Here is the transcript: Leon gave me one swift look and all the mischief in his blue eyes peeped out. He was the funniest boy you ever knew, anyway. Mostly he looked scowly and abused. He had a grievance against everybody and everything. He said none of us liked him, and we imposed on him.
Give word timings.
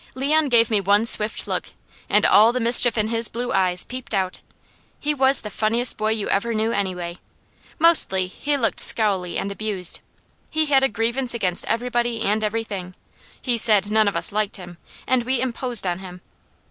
Leon 0.15 0.49
gave 0.49 0.71
me 0.71 0.81
one 0.81 1.05
swift 1.05 1.47
look 1.47 1.73
and 2.09 2.25
all 2.25 2.51
the 2.51 2.59
mischief 2.59 2.97
in 2.97 3.09
his 3.09 3.27
blue 3.27 3.53
eyes 3.53 3.83
peeped 3.83 4.15
out. 4.15 4.41
He 4.99 5.13
was 5.13 5.43
the 5.43 5.51
funniest 5.51 5.95
boy 5.95 6.09
you 6.09 6.27
ever 6.27 6.55
knew, 6.55 6.71
anyway. 6.71 7.19
Mostly 7.77 8.25
he 8.25 8.57
looked 8.57 8.79
scowly 8.79 9.37
and 9.37 9.51
abused. 9.51 9.99
He 10.49 10.65
had 10.65 10.81
a 10.81 10.89
grievance 10.89 11.35
against 11.35 11.67
everybody 11.67 12.19
and 12.23 12.43
everything. 12.43 12.95
He 13.39 13.59
said 13.59 13.91
none 13.91 14.07
of 14.07 14.15
us 14.15 14.31
liked 14.31 14.55
him, 14.57 14.77
and 15.05 15.21
we 15.21 15.39
imposed 15.39 15.85
on 15.85 15.99
him. 15.99 16.21